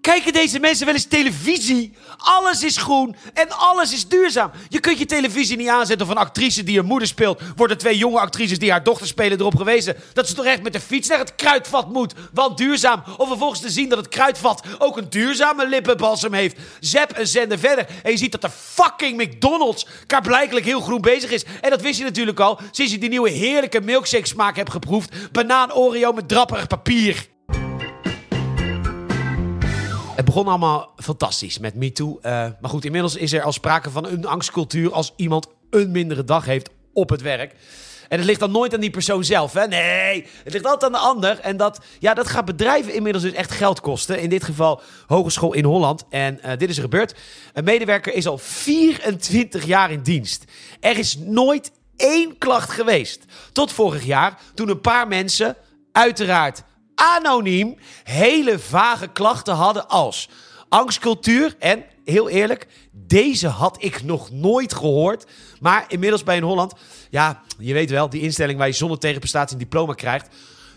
Kijken 0.00 0.32
deze 0.32 0.58
mensen 0.58 0.86
wel 0.86 0.94
eens 0.94 1.04
televisie? 1.04 1.92
Alles 2.16 2.62
is 2.62 2.76
groen 2.76 3.16
en 3.34 3.50
alles 3.50 3.92
is 3.92 4.08
duurzaam. 4.08 4.50
Je 4.68 4.80
kunt 4.80 4.98
je 4.98 5.06
televisie 5.06 5.56
niet 5.56 5.68
aanzetten 5.68 6.06
of 6.06 6.12
een 6.12 6.18
actrice 6.18 6.62
die 6.62 6.78
een 6.78 6.84
moeder 6.84 7.08
speelt. 7.08 7.40
Worden 7.56 7.78
twee 7.78 7.96
jonge 7.96 8.20
actrices 8.20 8.58
die 8.58 8.70
haar 8.70 8.82
dochter 8.82 9.06
spelen 9.06 9.38
erop 9.38 9.56
gewezen 9.56 9.96
dat 10.12 10.28
ze 10.28 10.34
toch 10.34 10.44
echt 10.44 10.62
met 10.62 10.72
de 10.72 10.80
fiets 10.80 11.08
naar 11.08 11.18
het 11.18 11.34
kruidvat 11.34 11.92
moet. 11.92 12.14
Want 12.32 12.58
duurzaam. 12.58 13.02
Of 13.16 13.28
vervolgens 13.28 13.60
te 13.60 13.70
zien 13.70 13.88
dat 13.88 13.98
het 13.98 14.08
kruidvat 14.08 14.62
ook 14.78 14.96
een 14.96 15.10
duurzame 15.10 15.68
lippenbalsem 15.68 16.32
heeft. 16.32 16.56
Zep 16.80 17.18
een 17.18 17.26
zender 17.26 17.58
verder 17.58 17.86
en 18.02 18.10
je 18.10 18.16
ziet 18.16 18.32
dat 18.32 18.42
de 18.42 18.50
fucking 18.50 19.22
McDonald's 19.22 19.86
klaarblijkelijk 20.06 20.66
heel 20.66 20.80
groen 20.80 21.00
bezig 21.00 21.30
is. 21.30 21.44
En 21.60 21.70
dat 21.70 21.80
wist 21.80 21.98
je 21.98 22.04
natuurlijk 22.04 22.40
al 22.40 22.60
sinds 22.70 22.92
je 22.92 22.98
die 22.98 23.08
nieuwe 23.08 23.30
heerlijke 23.30 23.80
milkshake 23.80 24.26
smaak 24.26 24.56
hebt 24.56 24.70
geproefd. 24.70 25.32
Banaan 25.32 25.72
Oreo 25.72 26.12
met 26.12 26.28
drapperig 26.28 26.66
papier. 26.66 27.28
Begon 30.30 30.48
allemaal 30.48 30.92
fantastisch 30.96 31.58
met 31.58 31.74
MeToo. 31.74 32.08
Uh, 32.08 32.22
maar 32.60 32.70
goed, 32.70 32.84
inmiddels 32.84 33.16
is 33.16 33.32
er 33.32 33.42
al 33.42 33.52
sprake 33.52 33.90
van 33.90 34.06
een 34.06 34.26
angstcultuur 34.26 34.92
als 34.92 35.12
iemand 35.16 35.46
een 35.70 35.90
mindere 35.90 36.24
dag 36.24 36.44
heeft 36.44 36.70
op 36.92 37.10
het 37.10 37.20
werk. 37.20 37.54
En 38.08 38.18
het 38.18 38.26
ligt 38.26 38.40
dan 38.40 38.50
nooit 38.50 38.74
aan 38.74 38.80
die 38.80 38.90
persoon 38.90 39.24
zelf, 39.24 39.52
hè? 39.52 39.66
Nee, 39.66 40.26
het 40.44 40.52
ligt 40.52 40.66
altijd 40.66 40.84
aan 40.84 41.00
de 41.00 41.06
ander. 41.08 41.38
En 41.40 41.56
dat, 41.56 41.80
ja, 41.98 42.14
dat 42.14 42.28
gaat 42.28 42.44
bedrijven 42.44 42.94
inmiddels 42.94 43.24
dus 43.24 43.32
echt 43.32 43.50
geld 43.50 43.80
kosten. 43.80 44.20
In 44.20 44.28
dit 44.28 44.44
geval 44.44 44.80
Hogeschool 45.06 45.52
in 45.52 45.64
Holland. 45.64 46.04
En 46.10 46.40
uh, 46.44 46.50
dit 46.56 46.68
is 46.68 46.76
er 46.76 46.82
gebeurd. 46.82 47.14
Een 47.52 47.64
medewerker 47.64 48.14
is 48.14 48.26
al 48.26 48.38
24 48.38 49.64
jaar 49.64 49.90
in 49.90 50.02
dienst. 50.02 50.44
Er 50.80 50.98
is 50.98 51.18
nooit 51.18 51.72
één 51.96 52.38
klacht 52.38 52.70
geweest. 52.70 53.24
Tot 53.52 53.72
vorig 53.72 54.04
jaar, 54.04 54.38
toen 54.54 54.68
een 54.68 54.80
paar 54.80 55.08
mensen, 55.08 55.56
uiteraard 55.92 56.62
anoniem 57.00 57.76
hele 58.04 58.58
vage 58.58 59.08
klachten 59.08 59.54
hadden 59.54 59.88
als 59.88 60.28
angstcultuur. 60.68 61.54
En 61.58 61.84
heel 62.04 62.28
eerlijk, 62.28 62.66
deze 62.92 63.48
had 63.48 63.82
ik 63.82 64.02
nog 64.02 64.30
nooit 64.30 64.74
gehoord. 64.74 65.26
Maar 65.60 65.84
inmiddels 65.88 66.22
bij 66.22 66.36
een 66.36 66.42
Holland, 66.42 66.72
ja, 67.10 67.42
je 67.58 67.72
weet 67.72 67.90
wel, 67.90 68.10
die 68.10 68.22
instelling 68.22 68.58
waar 68.58 68.66
je 68.66 68.72
zonder 68.72 68.98
tegenprestatie 68.98 69.52
een 69.56 69.62
diploma 69.62 69.94
krijgt. 69.94 70.28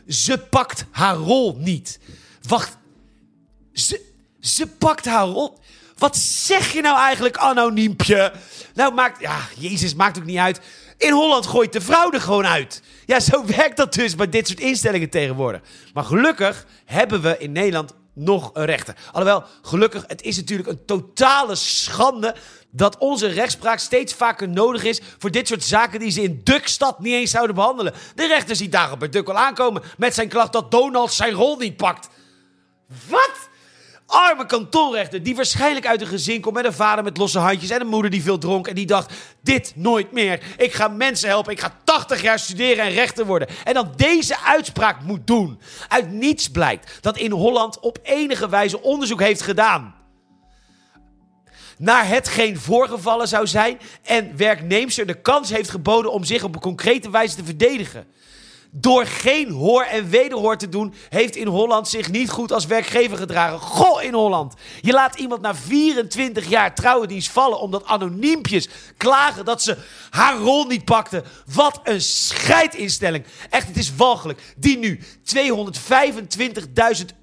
Ze 0.08 0.38
pakt 0.38 0.86
haar 0.92 1.16
rol 1.16 1.56
niet. 1.60 2.00
Wacht, 2.48 2.78
ze, 3.74 4.02
ze 4.40 4.68
pakt 4.68 5.06
haar 5.06 5.26
rol. 5.26 5.58
Wat 5.98 6.18
zeg 6.18 6.74
je 6.74 6.82
nou 6.82 7.00
eigenlijk, 7.00 7.38
anoniempje? 7.38 8.34
Nou, 8.74 8.94
maakt, 8.94 9.22
ja, 9.22 9.40
Jezus, 9.58 9.96
maakt 9.96 10.18
ook 10.18 10.26
niet 10.26 10.38
uit. 10.38 10.62
In 10.98 11.12
Holland 11.12 11.46
gooit 11.46 11.74
de 11.74 11.82
vrouw 11.82 12.12
er 12.12 12.22
gewoon 12.22 12.46
uit. 12.46 12.82
Ja, 13.06 13.20
zo 13.20 13.46
werkt 13.56 13.78
dat 13.78 13.94
dus 13.94 14.16
bij 14.16 14.30
dit 14.30 14.48
soort 14.48 14.60
instellingen 14.60 15.10
tegenwoordig. 15.10 15.62
Maar 15.94 16.04
gelukkig 16.04 16.66
hebben 16.86 17.22
we 17.22 17.38
in 17.38 17.52
Nederland 17.52 17.94
nog 18.14 18.50
een 18.54 18.66
rechter. 18.66 18.96
Alhoewel, 19.12 19.44
gelukkig, 19.62 20.04
het 20.08 20.22
is 20.22 20.36
natuurlijk 20.36 20.70
een 20.70 20.86
totale 20.86 21.56
schande 21.56 22.36
dat 22.70 22.98
onze 22.98 23.28
rechtspraak 23.28 23.80
steeds 23.80 24.14
vaker 24.14 24.50
nodig 24.50 24.84
is 24.84 25.02
voor 25.18 25.32
dit 25.32 25.48
soort 25.48 25.64
zaken 25.64 26.00
die 26.00 26.12
ze 26.12 26.22
in 26.22 26.42
Dukstad 26.44 27.00
niet 27.00 27.14
eens 27.14 27.32
zouden 27.32 27.56
behandelen. 27.56 27.94
De 28.16 28.28
rechter 28.28 28.56
ziet 28.56 28.72
daar 28.72 28.98
bij 28.98 29.10
Duk 29.10 29.30
al 29.30 29.38
aankomen 29.38 29.84
met 29.98 30.14
zijn 30.14 30.30
klacht 30.30 30.54
dat 30.54 30.72
Donald 30.72 31.14
zijn 31.14 31.34
rol 31.34 31.58
niet 31.58 31.78
pakt. 31.78 32.10
Wat? 33.08 33.50
Arme 34.14 34.46
kantonrechter 34.46 35.24
die 35.24 35.36
waarschijnlijk 35.36 35.88
uit 35.88 36.02
een 36.02 36.08
gezin 36.08 36.42
komt 36.42 36.56
met 36.56 36.66
een 36.66 36.74
vader 36.74 37.04
met 37.04 37.18
losse 37.18 37.40
handjes 37.40 37.70
en 37.70 37.82
een 37.82 37.88
moeder 37.88 38.12
die 38.12 38.24
veel 38.24 38.38
dronk 38.38 38.68
en 38.68 38.76
die 38.76 38.86
dacht, 38.86 39.14
dit 39.42 39.74
nooit 39.76 40.12
meer. 40.12 40.40
Ik 40.58 40.74
ga 40.74 40.88
mensen 40.88 41.30
helpen, 41.30 41.52
ik 41.52 41.60
ga 41.60 41.78
80 41.84 42.22
jaar 42.22 42.40
studeren 42.40 42.86
en 42.86 42.92
rechter 42.92 43.26
worden. 43.26 43.48
En 43.64 43.74
dan 43.74 43.94
deze 43.96 44.40
uitspraak 44.40 45.02
moet 45.02 45.28
doen. 45.28 45.60
Uit 45.88 46.12
niets 46.12 46.50
blijkt 46.50 46.98
dat 47.02 47.18
in 47.18 47.32
Holland 47.32 47.80
op 47.80 48.00
enige 48.04 48.50
wijze 48.50 48.82
onderzoek 48.82 49.22
heeft 49.22 49.42
gedaan 49.42 50.02
naar 51.78 52.08
hetgeen 52.08 52.60
voorgevallen 52.60 53.28
zou 53.28 53.48
zijn 53.48 53.80
en 54.04 54.38
werknemster 54.38 55.06
de 55.06 55.22
kans 55.22 55.50
heeft 55.50 55.70
geboden 55.70 56.12
om 56.12 56.24
zich 56.24 56.44
op 56.44 56.56
een 56.56 56.62
concrete 56.62 57.10
wijze 57.10 57.36
te 57.36 57.44
verdedigen. 57.44 58.08
Door 58.76 59.06
geen 59.06 59.52
hoor 59.52 59.84
en 59.84 60.10
wederhoor 60.10 60.58
te 60.58 60.70
doen, 60.70 60.94
heeft 61.10 61.36
in 61.36 61.48
Holland 61.48 61.88
zich 61.88 62.12
niet 62.12 62.30
goed 62.30 62.52
als 62.52 62.66
werkgever 62.66 63.18
gedragen. 63.18 63.60
Goh, 63.60 64.04
in 64.04 64.14
Holland. 64.14 64.54
Je 64.82 64.92
laat 64.92 65.16
iemand 65.16 65.42
na 65.42 65.56
24 65.56 66.50
jaar 66.50 66.76
trouwendienst 66.76 67.30
vallen 67.30 67.60
omdat 67.60 67.86
anoniempjes 67.86 68.70
klagen 68.98 69.46
dat 69.46 69.64
ze 69.64 69.78
haar 70.10 70.38
rol 70.38 70.66
niet 70.66 70.86
pakte. 70.86 71.24
Wat 71.54 71.80
een 71.84 72.02
scheidinstelling. 72.02 73.26
Echt, 73.50 73.68
het 73.68 73.78
is 73.78 73.96
walgelijk. 73.96 74.54
Die 74.58 74.78
nu 74.78 75.00
225.000 75.00 75.06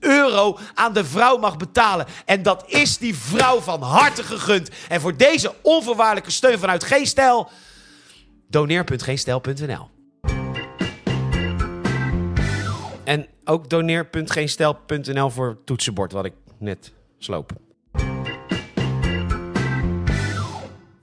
euro 0.00 0.58
aan 0.74 0.92
de 0.92 1.04
vrouw 1.04 1.38
mag 1.38 1.56
betalen. 1.56 2.06
En 2.24 2.42
dat 2.42 2.64
is 2.66 2.98
die 2.98 3.16
vrouw 3.16 3.60
van 3.60 3.82
harte 3.82 4.22
gegund. 4.22 4.68
En 4.88 5.00
voor 5.00 5.16
deze 5.16 5.54
onvoorwaardelijke 5.62 6.30
steun 6.30 6.58
vanuit 6.58 6.84
G-Stijl... 6.84 7.50
En 13.10 13.26
ook 13.44 13.70
doneer.geenstel.nl 13.70 15.30
voor 15.30 15.58
toetsenbord 15.64 16.12
wat 16.12 16.24
ik 16.24 16.32
net 16.58 16.92
sloop. 17.18 17.52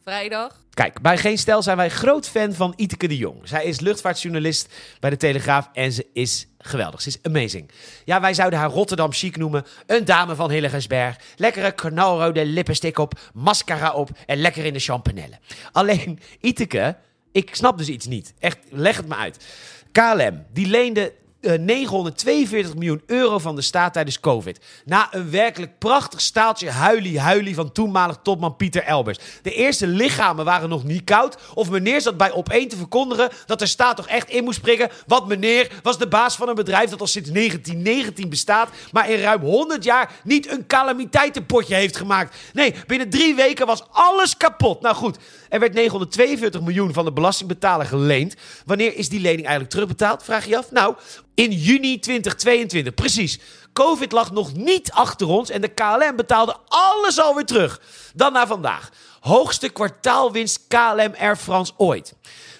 Vrijdag. 0.03 0.65
Kijk, 0.73 1.01
bij 1.01 1.17
Geen 1.17 1.37
Stel 1.37 1.61
zijn 1.61 1.77
wij 1.77 1.89
groot 1.89 2.29
fan 2.29 2.53
van 2.53 2.73
Iteke 2.75 3.07
de 3.07 3.17
Jong. 3.17 3.47
Zij 3.47 3.65
is 3.65 3.79
luchtvaartjournalist 3.79 4.73
bij 4.99 5.09
de 5.09 5.17
Telegraaf 5.17 5.69
en 5.73 5.91
ze 5.91 6.05
is 6.13 6.47
geweldig. 6.57 7.01
Ze 7.01 7.07
is 7.07 7.19
amazing. 7.21 7.71
Ja, 8.05 8.21
wij 8.21 8.33
zouden 8.33 8.59
haar 8.59 8.69
Rotterdam 8.69 9.13
chic 9.13 9.37
noemen. 9.37 9.65
Een 9.85 10.05
dame 10.05 10.35
van 10.35 10.51
Hillegersberg. 10.51 11.19
Lekkere 11.35 11.71
knalrode 11.71 12.45
lippenstick 12.45 12.97
op, 12.97 13.19
mascara 13.33 13.93
op 13.93 14.09
en 14.25 14.37
lekker 14.37 14.65
in 14.65 14.73
de 14.73 14.79
champanelle. 14.79 15.39
Alleen, 15.71 16.19
Iteke, 16.41 16.97
ik 17.31 17.55
snap 17.55 17.77
dus 17.77 17.89
iets 17.89 18.05
niet. 18.05 18.33
Echt, 18.39 18.57
leg 18.69 18.97
het 18.97 19.07
me 19.07 19.15
uit. 19.15 19.45
KLM, 19.91 20.45
die 20.53 20.67
leende 20.67 21.13
942 21.41 22.75
miljoen 22.75 23.01
euro 23.05 23.39
van 23.39 23.55
de 23.55 23.61
staat 23.61 23.93
tijdens 23.93 24.19
COVID. 24.19 24.59
Na 24.85 25.07
een 25.11 25.29
werkelijk 25.29 25.77
prachtig 25.77 26.21
staaltje 26.21 26.69
huilie-huilie 26.69 27.55
van 27.55 27.71
toenmalig 27.71 28.19
topman 28.23 28.55
Pieter 28.55 28.83
Elbers. 28.83 29.17
De 29.41 29.53
eerste 29.53 29.87
lichamen 29.87 30.45
waren 30.45 30.69
nog 30.69 30.83
niet 30.83 31.03
koud. 31.03 31.37
Of 31.53 31.69
meneer 31.69 32.01
zat 32.01 32.17
bij 32.17 32.31
opeen 32.31 32.67
te 32.67 32.77
verkondigen 32.77 33.29
dat 33.45 33.59
de 33.59 33.65
staat 33.65 33.95
toch 33.95 34.07
echt 34.07 34.29
in 34.29 34.43
moest 34.43 34.57
springen. 34.57 34.89
Want 35.07 35.27
meneer 35.27 35.71
was 35.83 35.97
de 35.97 36.07
baas 36.07 36.35
van 36.35 36.49
een 36.49 36.55
bedrijf 36.55 36.89
dat 36.89 37.01
al 37.01 37.07
sinds 37.07 37.29
1919 37.29 38.29
bestaat. 38.29 38.69
Maar 38.91 39.09
in 39.09 39.19
ruim 39.19 39.41
100 39.41 39.83
jaar 39.83 40.11
niet 40.23 40.51
een 40.51 40.67
calamiteitenpotje 40.67 41.75
heeft 41.75 41.97
gemaakt. 41.97 42.35
Nee, 42.53 42.73
binnen 42.87 43.09
drie 43.09 43.35
weken 43.35 43.65
was 43.65 43.83
alles 43.91 44.37
kapot. 44.37 44.81
Nou 44.81 44.95
goed, 44.95 45.17
er 45.49 45.59
werd 45.59 45.73
942 45.73 46.61
miljoen 46.61 46.93
van 46.93 47.05
de 47.05 47.13
belastingbetaler 47.13 47.85
geleend. 47.85 48.35
Wanneer 48.65 48.95
is 48.95 49.09
die 49.09 49.19
lening 49.19 49.41
eigenlijk 49.41 49.69
terugbetaald? 49.69 50.23
Vraag 50.23 50.45
je 50.45 50.57
af. 50.57 50.71
Nou, 50.71 50.95
in 51.37 51.51
juni 51.51 51.99
2022. 51.99 52.93
Precies. 52.93 53.39
Covid 53.73 54.11
lag 54.11 54.31
nog 54.31 54.53
niet 54.53 54.91
achter 54.91 55.27
ons 55.27 55.49
en 55.49 55.61
de 55.61 55.67
KLM 55.67 56.15
betaalde 56.15 56.55
alles 56.67 57.19
alweer 57.19 57.45
terug. 57.45 57.81
Dan 58.13 58.33
naar 58.33 58.47
vandaag. 58.47 58.91
Hoogste 59.19 59.69
kwartaalwinst 59.69 60.59
KLM 60.67 61.13
Air 61.17 61.35
France 61.35 61.73
ooit. 61.77 62.13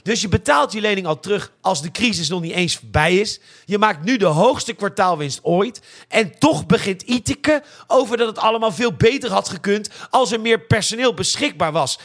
Dus 0.04 0.22
je 0.22 0.28
betaalt 0.28 0.72
je 0.72 0.82
lening 0.82 1.08
al 1.08 1.20
terug 1.20 1.52
als 1.62 1.82
de 1.82 1.92
crisis 1.92 2.30
nog 2.30 2.42
niet 2.42 2.52
eens 2.52 2.76
voorbij 2.76 3.18
is. 3.18 3.40
Je 3.66 3.78
maakt 3.78 4.04
nu 4.04 4.18
de 4.18 4.26
hoogste 4.26 4.74
kwartaalwinst 4.74 5.40
ooit. 5.44 5.82
En 6.08 6.40
toch 6.40 6.66
begint 6.66 7.02
Iteke 7.02 7.64
over 7.88 8.18
dat 8.18 8.28
het 8.28 8.38
allemaal 8.38 8.72
veel 8.72 8.94
beter 8.94 9.32
had 9.32 9.50
gekund 9.50 9.90
als 10.10 10.32
er 10.32 10.42
meer 10.42 10.60
personeel 10.60 11.14
beschikbaar 11.14 11.72
was. 11.72 12.00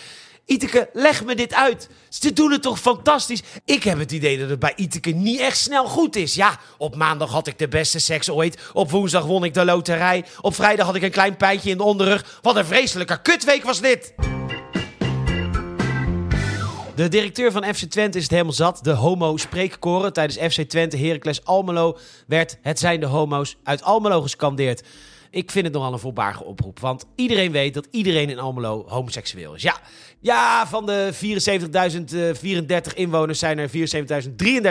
Iteke, 0.47 0.91
leg 0.93 1.25
me 1.25 1.35
dit 1.35 1.55
uit. 1.55 1.89
Ze 2.09 2.33
doen 2.33 2.53
het 2.53 2.63
toch 2.63 2.81
fantastisch? 2.81 3.43
Ik 3.65 3.83
heb 3.83 3.99
het 3.99 4.13
idee 4.13 4.39
dat 4.39 4.51
het 4.51 4.59
bij 4.59 4.73
Iteke 4.77 5.11
niet 5.11 5.41
echt 5.41 5.59
snel 5.59 5.87
goed 5.87 6.17
is. 6.17 6.35
Ja, 6.35 6.59
op 6.79 6.97
maandag 6.97 7.31
had 7.31 7.47
ik 7.47 7.59
de 7.59 7.69
beste 7.69 7.99
seks 7.99 8.31
ooit. 8.31 8.59
Op 8.73 8.91
woensdag 8.91 9.25
won 9.25 9.45
ik 9.45 9.55
de 9.55 9.65
loterij. 9.65 10.25
Op 10.41 10.55
vrijdag 10.55 10.87
had 10.87 10.95
ik 10.95 11.03
een 11.03 11.11
klein 11.11 11.37
pijntje 11.37 11.71
in 11.71 11.77
de 11.77 11.83
onderrug. 11.83 12.39
Wat 12.43 12.57
een 12.57 12.65
vreselijke 12.65 13.23
kutweek 13.23 13.65
was 13.65 13.81
dit! 13.81 14.15
De 16.95 17.09
directeur 17.09 17.53
van 17.53 17.75
FC 17.75 17.85
Twente 17.85 18.17
is 18.19 18.23
het 18.23 18.33
helemaal 18.33 18.53
zat. 18.53 18.79
De 18.83 18.91
homo-spreekkoren 18.91 20.13
tijdens 20.13 20.55
FC 20.55 20.61
Twente 20.69 20.97
Heracles 20.97 21.45
Almelo 21.45 21.99
werd 22.27 22.59
het 22.63 22.79
zijn 22.79 23.01
de 23.01 23.07
homo's 23.07 23.57
uit 23.65 23.83
Almelo 23.83 24.23
gescandeerd. 24.23 24.83
Ik 25.33 25.51
vind 25.51 25.65
het 25.65 25.75
nogal 25.75 25.93
een 25.93 25.99
voorbarige 25.99 26.45
oproep, 26.45 26.81
want 26.81 27.05
iedereen 27.15 27.53
weet 27.53 27.75
dat 27.75 27.89
iedereen 27.91 28.31
in 28.31 28.39
Almelo 28.39 28.85
homoseksueel 28.89 29.55
is. 29.55 29.63
Ja, 29.63 29.81
ja 30.21 30.67
van 30.67 30.87
de 30.87 31.11
74.034 32.91 32.95
inwoners 32.95 33.39
zijn 33.39 33.59
er 33.59 33.71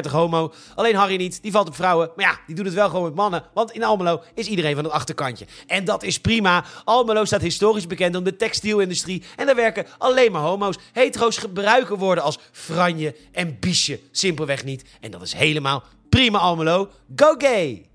74.033 0.05 0.11
homo. 0.11 0.53
Alleen 0.75 0.95
Harry 0.95 1.15
niet, 1.15 1.41
die 1.41 1.51
valt 1.51 1.67
op 1.67 1.75
vrouwen. 1.75 2.11
Maar 2.15 2.25
ja, 2.25 2.39
die 2.47 2.55
doet 2.55 2.65
het 2.65 2.73
wel 2.73 2.89
gewoon 2.89 3.03
met 3.03 3.15
mannen, 3.15 3.43
want 3.53 3.71
in 3.71 3.83
Almelo 3.83 4.21
is 4.35 4.47
iedereen 4.47 4.75
van 4.75 4.83
het 4.83 4.93
achterkantje. 4.93 5.45
En 5.67 5.85
dat 5.85 6.03
is 6.03 6.19
prima. 6.19 6.65
Almelo 6.83 7.25
staat 7.25 7.41
historisch 7.41 7.87
bekend 7.87 8.15
om 8.15 8.23
de 8.23 8.35
textielindustrie 8.35 9.23
en 9.35 9.45
daar 9.45 9.55
werken 9.55 9.85
alleen 9.97 10.31
maar 10.31 10.41
homo's. 10.41 10.77
Hetero's 10.91 11.37
gebruiken 11.37 11.97
woorden 11.97 12.23
als 12.23 12.39
franje 12.51 13.15
en 13.31 13.57
biesje 13.59 13.99
simpelweg 14.11 14.63
niet. 14.63 14.83
En 14.99 15.11
dat 15.11 15.21
is 15.21 15.33
helemaal 15.33 15.83
prima 16.09 16.37
Almelo. 16.37 16.89
Go 17.15 17.35
gay! 17.37 17.85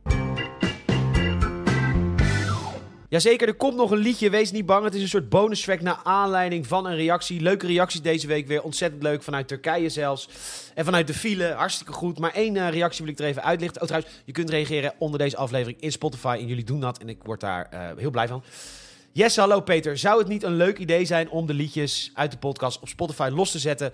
Jazeker, 3.16 3.48
er 3.48 3.54
komt 3.54 3.76
nog 3.76 3.90
een 3.90 3.98
liedje. 3.98 4.30
Wees 4.30 4.50
niet 4.50 4.66
bang. 4.66 4.84
Het 4.84 4.94
is 4.94 5.02
een 5.02 5.08
soort 5.08 5.28
bonus 5.28 5.60
track 5.60 5.80
naar 5.80 6.00
aanleiding 6.02 6.66
van 6.66 6.86
een 6.86 6.96
reactie. 6.96 7.40
Leuke 7.40 7.66
reacties 7.66 8.02
deze 8.02 8.26
week 8.26 8.46
weer. 8.46 8.62
Ontzettend 8.62 9.02
leuk. 9.02 9.22
Vanuit 9.22 9.48
Turkije 9.48 9.88
zelfs. 9.88 10.28
En 10.74 10.84
vanuit 10.84 11.06
de 11.06 11.14
file. 11.14 11.52
Hartstikke 11.52 11.92
goed. 11.92 12.18
Maar 12.18 12.32
één 12.32 12.56
eh, 12.56 12.68
reactie 12.68 13.04
wil 13.04 13.12
ik 13.12 13.18
er 13.18 13.26
even 13.26 13.42
uitlichten. 13.42 13.80
Oh, 13.80 13.86
trouwens, 13.86 14.14
je 14.24 14.32
kunt 14.32 14.50
reageren 14.50 14.94
onder 14.98 15.18
deze 15.18 15.36
aflevering 15.36 15.80
in 15.80 15.92
Spotify. 15.92 16.36
En 16.40 16.46
jullie 16.46 16.64
doen 16.64 16.80
dat. 16.80 16.98
En 16.98 17.08
ik 17.08 17.18
word 17.22 17.40
daar 17.40 17.68
eh, 17.70 17.80
heel 17.96 18.10
blij 18.10 18.28
van. 18.28 18.42
Yes, 19.12 19.36
hallo 19.36 19.60
Peter. 19.60 19.98
Zou 19.98 20.18
het 20.18 20.28
niet 20.28 20.42
een 20.42 20.56
leuk 20.56 20.78
idee 20.78 21.04
zijn 21.04 21.30
om 21.30 21.46
de 21.46 21.54
liedjes 21.54 22.10
uit 22.14 22.30
de 22.30 22.38
podcast 22.38 22.80
op 22.80 22.88
Spotify 22.88 23.30
los 23.32 23.50
te 23.50 23.58
zetten? 23.58 23.92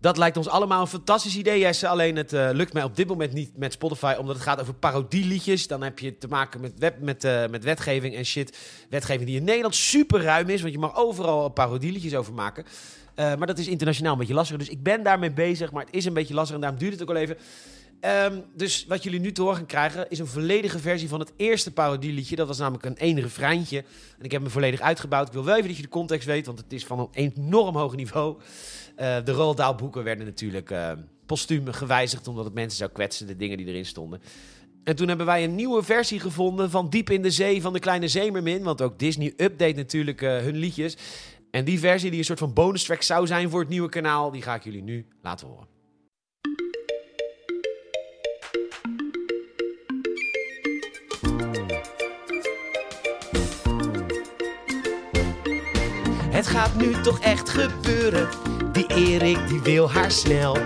Dat 0.00 0.16
lijkt 0.16 0.36
ons 0.36 0.48
allemaal 0.48 0.80
een 0.80 0.86
fantastisch 0.86 1.36
idee, 1.36 1.58
Jesse. 1.58 1.88
Alleen 1.88 2.16
het 2.16 2.32
eh, 2.32 2.48
lukt 2.52 2.72
mij 2.72 2.82
op 2.82 2.96
dit 2.96 3.08
moment 3.08 3.32
niet 3.32 3.56
met 3.56 3.72
Spotify, 3.72 4.14
omdat 4.18 4.34
het 4.34 4.44
gaat 4.44 4.60
over 4.60 4.74
parodieliedjes. 4.74 5.66
Dan 5.66 5.82
heb 5.82 5.98
je 5.98 6.18
te 6.18 6.28
maken 6.28 6.60
met, 6.60 7.00
met, 7.00 7.24
eh, 7.24 7.46
met 7.46 7.64
wetgeving 7.64 8.14
en 8.14 8.24
shit. 8.24 8.58
Wetgeving 8.90 9.26
die 9.26 9.36
in 9.36 9.44
Nederland 9.44 9.74
super 9.74 10.22
ruim 10.22 10.48
is, 10.48 10.60
want 10.60 10.72
je 10.72 10.78
mag 10.78 10.96
overal 10.96 11.48
parodieliedjes 11.48 12.14
over 12.14 12.32
maken. 12.32 12.64
Eh, 13.14 13.34
maar 13.34 13.46
dat 13.46 13.58
is 13.58 13.68
internationaal 13.68 14.12
een 14.12 14.18
beetje 14.18 14.34
lastiger. 14.34 14.58
Dus 14.58 14.68
ik 14.68 14.82
ben 14.82 15.02
daarmee 15.02 15.32
bezig, 15.32 15.72
maar 15.72 15.84
het 15.84 15.94
is 15.94 16.04
een 16.04 16.14
beetje 16.14 16.34
lastig 16.34 16.54
en 16.54 16.60
daarom 16.60 16.78
duurt 16.78 16.92
het 16.92 17.02
ook 17.02 17.08
al 17.08 17.16
even. 17.16 17.36
Ehm, 18.00 18.40
dus 18.54 18.84
wat 18.88 19.02
jullie 19.02 19.20
nu 19.20 19.32
te 19.32 19.42
horen 19.42 19.56
gaan 19.56 19.66
krijgen 19.66 20.10
is 20.10 20.18
een 20.18 20.26
volledige 20.26 20.78
versie 20.78 21.08
van 21.08 21.20
het 21.20 21.32
eerste 21.36 21.72
parodieliedje. 21.72 22.36
Dat 22.36 22.46
was 22.46 22.58
namelijk 22.58 22.84
een 22.84 22.96
één 22.96 23.20
refreintje. 23.20 23.78
En 24.18 24.24
ik 24.24 24.30
heb 24.32 24.42
hem 24.42 24.50
volledig 24.50 24.80
uitgebouwd. 24.80 25.26
Ik 25.26 25.32
wil 25.32 25.44
wel 25.44 25.56
even 25.56 25.68
dat 25.68 25.76
je 25.76 25.82
de 25.82 25.88
context 25.88 26.26
weet, 26.26 26.46
want 26.46 26.58
het 26.58 26.72
is 26.72 26.86
van 26.86 26.98
een 26.98 27.08
enorm 27.12 27.76
hoog 27.76 27.96
niveau. 27.96 28.36
Uh, 28.38 29.16
de 29.24 29.32
Roald 29.32 29.76
boeken 29.76 30.04
werden 30.04 30.24
natuurlijk 30.24 30.70
uh, 30.70 30.92
postuum 31.26 31.72
gewijzigd 31.72 32.28
omdat 32.28 32.44
het 32.44 32.54
mensen 32.54 32.78
zou 32.78 32.90
kwetsen, 32.90 33.26
de 33.26 33.36
dingen 33.36 33.56
die 33.56 33.66
erin 33.66 33.86
stonden. 33.86 34.22
En 34.84 34.96
toen 34.96 35.08
hebben 35.08 35.26
wij 35.26 35.44
een 35.44 35.54
nieuwe 35.54 35.82
versie 35.82 36.20
gevonden 36.20 36.70
van 36.70 36.90
Diep 36.90 37.10
in 37.10 37.22
de 37.22 37.30
Zee 37.30 37.62
van 37.62 37.72
de 37.72 37.78
Kleine 37.78 38.08
Zeemermin. 38.08 38.62
Want 38.62 38.82
ook 38.82 38.98
Disney 38.98 39.32
update 39.36 39.76
natuurlijk 39.76 40.20
uh, 40.20 40.38
hun 40.38 40.56
liedjes. 40.56 40.96
En 41.50 41.64
die 41.64 41.78
versie 41.78 42.10
die 42.10 42.18
een 42.18 42.24
soort 42.24 42.38
van 42.38 42.52
bonus 42.52 42.84
track 42.84 43.02
zou 43.02 43.26
zijn 43.26 43.50
voor 43.50 43.60
het 43.60 43.68
nieuwe 43.68 43.88
kanaal, 43.88 44.30
die 44.30 44.42
ga 44.42 44.54
ik 44.54 44.64
jullie 44.64 44.82
nu 44.82 45.06
laten 45.22 45.46
horen. 45.46 45.79
Het 56.40 56.48
gaat 56.48 56.74
nu 56.74 57.00
toch 57.00 57.18
echt 57.18 57.50
gebeuren. 57.50 58.28
Die 58.72 58.86
Erik 58.86 59.48
die 59.48 59.60
wil 59.60 59.90
haar 59.90 60.10
snel. 60.10 60.56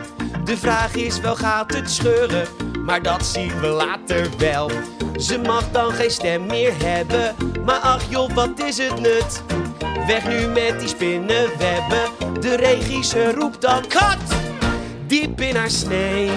De 0.44 0.56
vraag 0.56 0.94
is 0.94 1.20
wel 1.20 1.36
gaat 1.36 1.74
het 1.74 1.90
scheuren, 1.90 2.46
maar 2.84 3.02
dat 3.02 3.26
zien 3.26 3.60
we 3.60 3.66
later 3.66 4.28
wel. 4.38 4.70
Ze 5.16 5.38
mag 5.38 5.70
dan 5.70 5.92
geen 5.92 6.10
stem 6.10 6.46
meer 6.46 6.72
hebben, 6.84 7.34
maar 7.64 7.78
ach 7.78 8.02
joh, 8.08 8.30
wat 8.34 8.60
is 8.60 8.78
het 8.78 9.00
nut? 9.00 9.42
Weg 10.06 10.28
nu 10.28 10.46
met 10.46 10.80
die 10.80 10.88
spinnenwebben, 10.88 12.02
de 12.40 12.56
regisseur 12.56 13.34
roept 13.34 13.60
dan 13.60 13.86
kat! 13.88 14.18
Diep 15.06 15.40
in 15.40 15.56
haar 15.56 15.70
snee, 15.70 16.30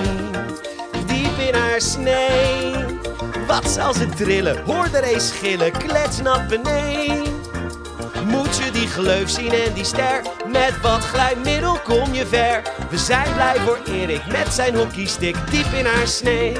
diep 1.05 1.37
in 1.47 1.53
haar 1.53 1.81
snee. 1.81 2.73
Wat 3.47 3.69
zal 3.69 3.93
ze 3.93 4.09
trillen, 4.09 4.63
hoor 4.65 4.89
er 4.93 5.03
eens 5.03 5.27
schillen, 5.27 5.71
klets 5.71 6.21
naar 6.21 6.45
beneden. 6.49 7.36
Gleuf 8.97 9.29
zien 9.29 9.51
en 9.51 9.73
die 9.73 9.83
ster? 9.83 10.21
Met 10.47 10.81
wat 10.81 11.03
glijmiddel 11.03 11.79
kom 11.83 12.13
je 12.13 12.25
ver? 12.25 12.61
We 12.89 12.97
zijn 12.97 13.33
blij 13.33 13.59
voor 13.59 13.79
Erik 13.85 14.27
met 14.27 14.53
zijn 14.53 14.75
hockeystick 14.75 15.35
diep 15.49 15.65
in 15.73 15.85
haar 15.85 16.07
snee. 16.07 16.53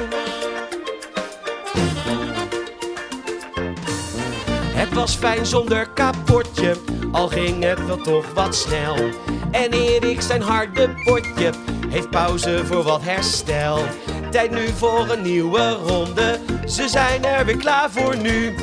Het 4.74 4.92
was 4.92 5.14
fijn 5.14 5.46
zonder 5.46 5.88
kapotje, 5.88 6.76
al 7.12 7.28
ging 7.28 7.62
het 7.62 7.86
wel 7.86 8.00
toch 8.02 8.32
wat 8.34 8.54
snel. 8.54 8.96
En 9.50 9.70
Erik 9.70 10.20
zijn 10.20 10.42
harde 10.42 10.94
potje 11.04 11.52
heeft 11.88 12.10
pauze 12.10 12.66
voor 12.66 12.82
wat 12.82 13.02
herstel. 13.02 13.78
Tijd 14.30 14.50
nu 14.50 14.68
voor 14.68 15.08
een 15.10 15.22
nieuwe 15.22 15.70
ronde. 15.72 16.40
Ze 16.66 16.88
zijn 16.88 17.24
er 17.24 17.44
weer 17.44 17.56
klaar 17.56 17.90
voor 17.90 18.16
nu. 18.16 18.54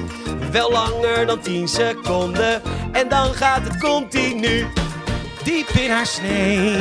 Wel 0.56 0.72
langer 0.72 1.26
dan 1.26 1.40
10 1.40 1.68
seconden. 1.68 2.62
En 2.92 3.10
dan 3.10 3.34
gaat 3.34 3.64
het 3.64 3.78
continu. 3.78 4.68
Diep 5.44 5.70
in 5.70 5.90
haar 5.90 6.06
snee. 6.06 6.80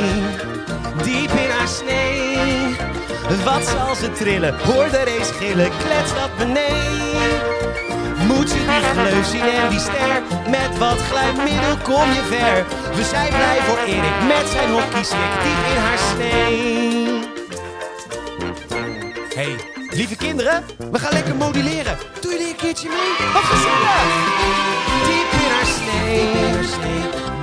Diep 1.03 1.31
in 1.31 1.49
haar 1.49 1.67
snee. 1.67 2.75
Wat 3.43 3.63
zal 3.63 3.95
ze 3.95 4.11
trillen? 4.11 4.59
Hoor 4.59 4.89
de 4.89 5.03
race 5.03 5.33
gillen. 5.33 5.69
Klets 5.77 6.13
dat 6.13 6.37
beneden. 6.37 7.41
Moet 8.27 8.51
je 8.51 8.57
die 8.57 9.03
gleuf 9.03 9.25
zien 9.25 9.41
en 9.41 9.69
die 9.69 9.79
ster 9.79 10.21
Met 10.49 10.77
wat 10.77 10.97
glijmiddel 10.97 11.77
kom 11.83 12.11
je 12.11 12.21
ver 12.29 12.65
We 12.95 13.03
zijn 13.03 13.27
blij 13.27 13.57
voor 13.61 13.77
Erik 13.77 14.27
met 14.27 14.47
zijn 14.51 14.69
hockeystick 14.69 15.31
Diep 15.43 15.75
in 15.75 15.81
haar 15.81 15.97
snee 15.97 17.19
Hey, 19.35 19.74
lieve 19.95 20.15
kinderen, 20.15 20.63
we 20.91 20.99
gaan 20.99 21.13
lekker 21.13 21.35
moduleren. 21.35 21.97
Doe 22.21 22.31
jullie 22.31 22.47
een 22.47 22.55
keertje 22.55 22.87
mee? 22.89 23.31
Wat 23.33 23.45
gezellig! 23.51 24.07
Diep 25.07 25.31
in 25.43 25.51
haar 25.55 25.69
snee 25.77 26.27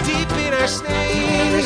Diep 0.06 0.32
in 0.46 0.52
haar 0.58 0.68
snee 0.68 1.64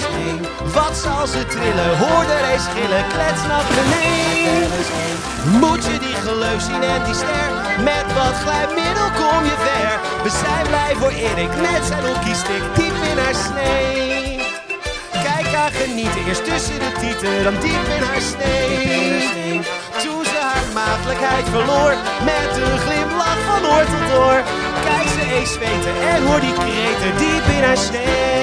Wat 0.79 0.97
zal 1.05 1.27
ze 1.27 1.47
trillen? 1.47 1.91
Hoor 1.99 2.25
de 2.31 2.39
race 2.47 2.71
gillen. 2.75 3.05
Klets 3.13 3.43
naar 3.51 3.67
beneden. 3.79 4.69
Moet 5.61 5.85
je 5.85 5.99
die 5.99 6.17
gleuf 6.25 6.63
zien 6.63 6.83
en 6.83 7.05
die 7.05 7.15
ster? 7.15 7.51
Met 7.91 8.07
wat 8.19 8.37
glijmiddel 8.45 9.11
kom 9.21 9.45
je 9.51 9.57
ver. 9.67 9.93
We 10.25 10.31
zijn 10.43 10.67
blij 10.67 10.95
voor 11.01 11.15
Erik. 11.27 11.53
Met 11.69 11.83
zijn 11.91 12.05
hockeystick 12.07 12.63
Diep 12.75 12.97
in 13.11 13.19
haar 13.19 13.39
snee 13.47 14.39
Kijk 15.27 15.47
haar 15.55 15.73
genieten, 15.73 16.27
eerst 16.27 16.45
tussen 16.45 16.79
de 16.79 16.93
tieten 17.01 17.45
Dan 17.45 17.55
diep 17.61 17.85
in 17.97 18.03
haar 18.03 18.25
snee 18.33 19.37
maagdelijkheid 20.87 21.49
verloor. 21.49 21.95
Met 22.25 22.51
een 22.63 22.79
glimlach 22.79 23.41
van 23.49 23.67
oor 23.73 23.85
tot 23.85 24.19
oor. 24.19 24.43
Kijk 24.85 25.09
ze 25.09 25.35
eens 25.35 25.53
zweten 25.53 25.95
en 26.09 26.27
hoor 26.27 26.41
die 26.41 26.53
kreten 26.53 27.17
Diep 27.19 27.45
in 27.57 27.63
haar 27.65 27.77
snee 27.77 28.36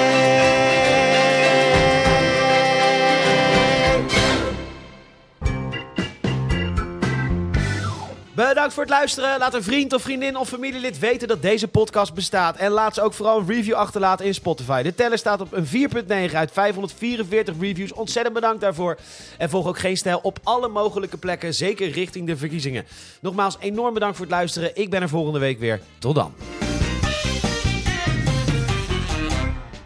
Bedankt 8.54 8.74
voor 8.74 8.84
het 8.84 8.92
luisteren. 8.92 9.38
Laat 9.38 9.54
een 9.54 9.62
vriend 9.62 9.92
of 9.92 10.02
vriendin 10.02 10.36
of 10.36 10.48
familielid 10.48 10.98
weten 10.98 11.28
dat 11.28 11.42
deze 11.42 11.68
podcast 11.68 12.14
bestaat. 12.14 12.56
En 12.56 12.70
laat 12.70 12.94
ze 12.94 13.02
ook 13.02 13.12
vooral 13.12 13.38
een 13.38 13.46
review 13.46 13.74
achterlaten 13.74 14.26
in 14.26 14.34
Spotify. 14.34 14.82
De 14.82 14.94
teller 14.94 15.18
staat 15.18 15.40
op 15.40 15.52
een 15.52 15.66
4.9 15.66 16.34
uit 16.34 16.52
544 16.52 17.54
reviews. 17.60 17.92
Ontzettend 17.92 18.34
bedankt 18.34 18.60
daarvoor. 18.60 18.98
En 19.38 19.50
volg 19.50 19.66
ook 19.66 19.78
geen 19.78 19.96
stijl 19.96 20.20
op 20.22 20.38
alle 20.42 20.68
mogelijke 20.68 21.16
plekken, 21.16 21.54
zeker 21.54 21.90
richting 21.90 22.26
de 22.26 22.36
verkiezingen. 22.36 22.86
Nogmaals, 23.20 23.56
enorm 23.60 23.94
bedankt 23.94 24.16
voor 24.16 24.26
het 24.26 24.34
luisteren. 24.34 24.70
Ik 24.74 24.90
ben 24.90 25.02
er 25.02 25.08
volgende 25.08 25.38
week 25.38 25.58
weer. 25.58 25.80
Tot 25.98 26.14
dan. 26.14 26.34